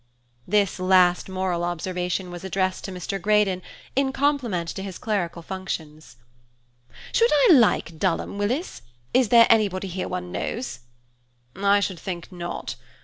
This 0.47 0.79
last 0.79 1.29
moral 1.29 1.63
observation 1.63 2.31
was 2.31 2.43
addressed 2.43 2.83
to 2.85 2.91
Mr. 2.91 3.21
Greydon 3.21 3.61
in 3.95 4.11
compliment 4.11 4.67
to 4.69 4.81
his 4.81 4.97
clerical 4.97 5.43
functions. 5.43 6.15
"Should 7.11 7.29
I 7.31 7.49
like 7.53 7.99
Dulham, 7.99 8.39
Willis? 8.39 8.81
Is 9.13 9.29
there 9.29 9.45
anybody 9.47 9.87
here 9.89 10.07
one 10.07 10.31
knows?" 10.31 10.79
"I 11.55 11.81
should 11.81 11.99
think 11.99 12.31
not. 12.31 12.77